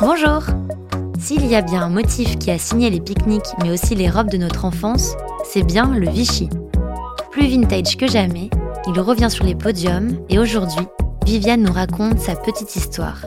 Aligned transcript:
Bonjour 0.00 0.42
S'il 1.18 1.44
y 1.44 1.56
a 1.56 1.60
bien 1.60 1.82
un 1.82 1.88
motif 1.88 2.38
qui 2.38 2.52
a 2.52 2.58
signé 2.58 2.88
les 2.88 3.00
pique-niques 3.00 3.52
mais 3.60 3.72
aussi 3.72 3.96
les 3.96 4.08
robes 4.08 4.30
de 4.30 4.36
notre 4.36 4.64
enfance, 4.64 5.14
c'est 5.44 5.64
bien 5.64 5.92
le 5.92 6.08
Vichy. 6.08 6.48
Plus 7.32 7.48
vintage 7.48 7.96
que 7.96 8.06
jamais, 8.06 8.48
il 8.86 9.00
revient 9.00 9.28
sur 9.28 9.44
les 9.44 9.56
podiums 9.56 10.20
et 10.28 10.38
aujourd'hui, 10.38 10.86
Viviane 11.26 11.62
nous 11.62 11.72
raconte 11.72 12.20
sa 12.20 12.36
petite 12.36 12.76
histoire. 12.76 13.22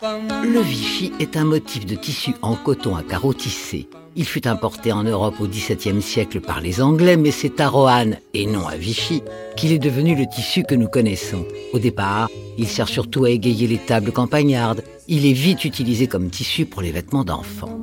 Le 0.00 0.60
Vichy 0.60 1.12
est 1.20 1.36
un 1.36 1.44
motif 1.44 1.84
de 1.84 1.94
tissu 1.94 2.34
en 2.40 2.54
coton 2.54 2.96
à 2.96 3.02
carreaux 3.02 3.34
tissés. 3.34 3.90
Il 4.16 4.24
fut 4.24 4.48
importé 4.48 4.92
en 4.92 5.04
Europe 5.04 5.40
au 5.40 5.46
XVIIe 5.46 6.02
siècle 6.02 6.40
par 6.40 6.60
les 6.60 6.80
Anglais, 6.80 7.16
mais 7.16 7.30
c'est 7.30 7.60
à 7.60 7.68
Roanne, 7.68 8.18
et 8.34 8.46
non 8.46 8.66
à 8.66 8.76
Vichy, 8.76 9.22
qu'il 9.56 9.72
est 9.72 9.78
devenu 9.78 10.16
le 10.16 10.26
tissu 10.26 10.64
que 10.64 10.74
nous 10.74 10.88
connaissons. 10.88 11.44
Au 11.72 11.78
départ, 11.78 12.28
il 12.56 12.66
sert 12.66 12.88
surtout 12.88 13.24
à 13.24 13.30
égayer 13.30 13.66
les 13.66 13.78
tables 13.78 14.12
campagnardes. 14.12 14.82
Il 15.06 15.26
est 15.26 15.32
vite 15.32 15.64
utilisé 15.64 16.06
comme 16.06 16.30
tissu 16.30 16.66
pour 16.66 16.82
les 16.82 16.90
vêtements 16.90 17.24
d'enfants. 17.24 17.78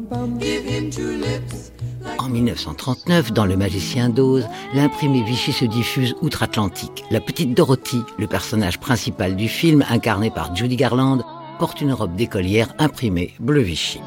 En 2.17 2.30
1939, 2.30 3.33
dans 3.33 3.45
Le 3.45 3.55
Magicien 3.55 4.09
d'Oz, 4.09 4.47
l'imprimé 4.73 5.23
Vichy 5.23 5.52
se 5.52 5.66
diffuse 5.66 6.16
outre-Atlantique. 6.21 7.03
La 7.11 7.21
petite 7.21 7.53
Dorothy, 7.53 8.02
le 8.17 8.27
personnage 8.27 8.80
principal 8.80 9.35
du 9.35 9.47
film, 9.47 9.85
incarné 9.89 10.31
par 10.31 10.55
Judy 10.55 10.75
Garland, 10.75 11.23
porte 11.59 11.81
une 11.81 11.94
robe 11.94 12.16
d'écolière 12.16 12.73
imprimée 12.80 13.33
bleu 13.39 13.61
Vichy. 13.61 13.99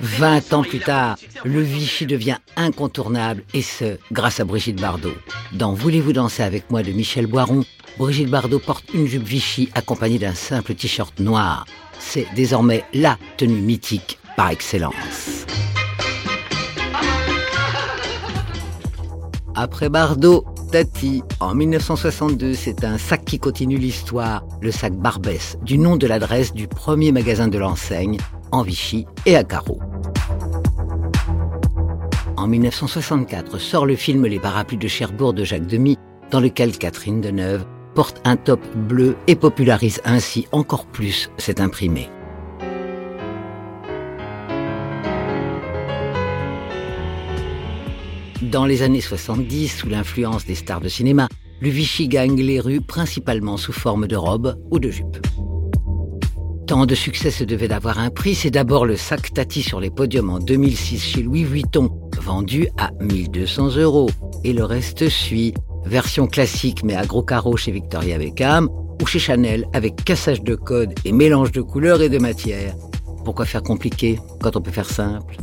20 0.00 0.52
ans 0.52 0.62
plus 0.62 0.80
tard, 0.80 1.16
le 1.44 1.60
Vichy 1.60 2.06
devient 2.06 2.36
incontournable 2.56 3.42
et 3.54 3.62
ce, 3.62 3.98
grâce 4.12 4.40
à 4.40 4.44
Brigitte 4.44 4.80
Bardot. 4.80 5.14
Dans 5.52 5.72
Voulez-vous 5.72 6.12
danser 6.12 6.42
avec 6.42 6.70
moi 6.70 6.82
de 6.82 6.92
Michel 6.92 7.26
Boiron, 7.26 7.64
Brigitte 7.98 8.30
Bardot 8.30 8.58
porte 8.58 8.84
une 8.94 9.06
jupe 9.06 9.24
Vichy 9.24 9.70
accompagnée 9.74 10.18
d'un 10.18 10.34
simple 10.34 10.74
t-shirt 10.74 11.18
noir. 11.20 11.66
C'est 11.98 12.26
désormais 12.34 12.84
la 12.94 13.18
tenue 13.36 13.60
mythique 13.60 14.18
par 14.36 14.50
excellence. 14.50 15.37
Après 19.60 19.88
Bardot, 19.88 20.44
Tati, 20.70 21.24
en 21.40 21.52
1962, 21.52 22.54
c'est 22.54 22.84
un 22.84 22.96
sac 22.96 23.24
qui 23.24 23.40
continue 23.40 23.76
l'histoire, 23.76 24.44
le 24.60 24.70
sac 24.70 24.92
Barbès, 24.92 25.58
du 25.64 25.78
nom 25.78 25.96
de 25.96 26.06
l'adresse 26.06 26.54
du 26.54 26.68
premier 26.68 27.10
magasin 27.10 27.48
de 27.48 27.58
l'enseigne, 27.58 28.18
en 28.52 28.62
Vichy 28.62 29.04
et 29.26 29.34
à 29.34 29.42
carreaux. 29.42 29.80
En 32.36 32.46
1964 32.46 33.58
sort 33.58 33.84
le 33.84 33.96
film 33.96 34.26
Les 34.26 34.38
parapluies 34.38 34.78
de 34.78 34.86
Cherbourg 34.86 35.32
de 35.32 35.42
Jacques 35.42 35.66
Demy, 35.66 35.98
dans 36.30 36.38
lequel 36.38 36.78
Catherine 36.78 37.20
Deneuve 37.20 37.66
porte 37.96 38.20
un 38.24 38.36
top 38.36 38.60
bleu 38.76 39.16
et 39.26 39.34
popularise 39.34 40.00
ainsi 40.04 40.46
encore 40.52 40.86
plus 40.86 41.32
cet 41.36 41.60
imprimé. 41.60 42.08
Dans 48.42 48.66
les 48.66 48.82
années 48.82 49.00
70, 49.00 49.78
sous 49.78 49.88
l'influence 49.88 50.46
des 50.46 50.54
stars 50.54 50.80
de 50.80 50.88
cinéma, 50.88 51.28
le 51.60 51.70
Vichy 51.70 52.06
gagne 52.06 52.40
les 52.40 52.60
rues 52.60 52.80
principalement 52.80 53.56
sous 53.56 53.72
forme 53.72 54.06
de 54.06 54.14
robes 54.14 54.54
ou 54.70 54.78
de 54.78 54.90
jupes. 54.90 55.18
Tant 56.68 56.86
de 56.86 56.94
succès 56.94 57.32
se 57.32 57.42
devait 57.42 57.66
d'avoir 57.66 57.98
un 57.98 58.10
prix, 58.10 58.36
c'est 58.36 58.52
d'abord 58.52 58.86
le 58.86 58.96
sac 58.96 59.34
Tati 59.34 59.62
sur 59.62 59.80
les 59.80 59.90
podiums 59.90 60.30
en 60.30 60.38
2006 60.38 61.00
chez 61.00 61.22
Louis 61.22 61.42
Vuitton, 61.42 61.90
vendu 62.20 62.68
à 62.76 62.92
1200 63.00 63.76
euros. 63.76 64.10
Et 64.44 64.52
le 64.52 64.64
reste 64.64 65.08
suit, 65.08 65.52
version 65.84 66.28
classique 66.28 66.84
mais 66.84 66.94
à 66.94 67.06
gros 67.06 67.24
carreaux 67.24 67.56
chez 67.56 67.72
Victoria 67.72 68.18
Beckham, 68.18 68.68
ou 69.02 69.06
chez 69.06 69.18
Chanel 69.18 69.66
avec 69.72 70.04
cassage 70.04 70.42
de 70.42 70.54
code 70.54 70.94
et 71.04 71.10
mélange 71.10 71.50
de 71.50 71.62
couleurs 71.62 72.02
et 72.02 72.08
de 72.08 72.18
matières. 72.18 72.76
Pourquoi 73.24 73.46
faire 73.46 73.64
compliqué 73.64 74.20
quand 74.40 74.54
on 74.54 74.60
peut 74.60 74.70
faire 74.70 74.88
simple? 74.88 75.38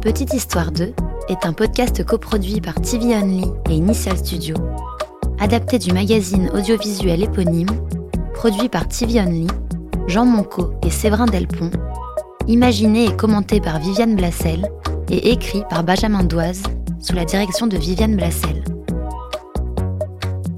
Petite 0.00 0.32
Histoire 0.32 0.72
2 0.72 0.94
est 1.28 1.44
un 1.44 1.52
podcast 1.52 2.02
coproduit 2.06 2.62
par 2.62 2.80
TV 2.80 3.14
Only 3.14 3.44
et 3.68 3.74
Initial 3.74 4.16
Studio, 4.16 4.56
adapté 5.38 5.78
du 5.78 5.92
magazine 5.92 6.50
audiovisuel 6.54 7.22
éponyme, 7.22 7.68
produit 8.32 8.70
par 8.70 8.88
TV 8.88 9.20
Only, 9.20 9.46
Jean 10.06 10.24
Monco 10.24 10.72
et 10.86 10.88
Séverin 10.88 11.26
Delpont, 11.26 11.70
imaginé 12.48 13.08
et 13.08 13.14
commenté 13.14 13.60
par 13.60 13.78
Viviane 13.78 14.16
Blassel 14.16 14.66
et 15.10 15.32
écrit 15.32 15.64
par 15.68 15.84
Benjamin 15.84 16.24
Doise 16.24 16.62
sous 16.98 17.14
la 17.14 17.26
direction 17.26 17.66
de 17.66 17.76
Viviane 17.76 18.16
Blassel. 18.16 18.64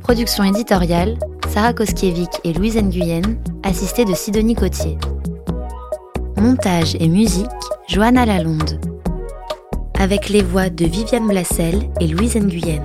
Production 0.03 0.45
éditoriale, 0.45 1.19
Sarah 1.49 1.73
Koskiewicz 1.73 2.39
et 2.45 2.53
Louise 2.53 2.77
Nguyen, 2.77 3.23
assistée 3.65 4.05
de 4.05 4.15
Sidonie 4.15 4.55
Cotier. 4.55 4.99
Montage 6.37 6.95
et 7.01 7.09
musique, 7.09 7.49
Johanna 7.89 8.25
Lalonde 8.25 8.92
avec 10.03 10.31
les 10.31 10.43
voix 10.43 10.69
de 10.69 10.85
Viviane 10.85 11.29
Blassel 11.29 11.89
et 12.01 12.09
Louise 12.09 12.35
Nguyen. 12.35 12.83